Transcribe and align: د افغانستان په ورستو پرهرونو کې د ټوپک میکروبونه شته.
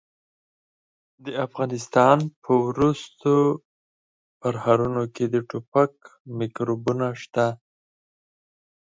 د 1.25 1.27
افغانستان 1.45 2.17
په 2.43 2.53
ورستو 2.67 3.35
پرهرونو 4.41 5.03
کې 5.15 5.25
د 5.33 5.35
ټوپک 5.49 5.93
میکروبونه 6.39 7.07
شته. 7.21 7.47